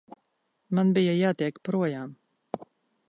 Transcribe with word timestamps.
Man 0.79 0.93
bija 0.97 1.13
jātiek 1.17 1.61
projām. 1.69 2.17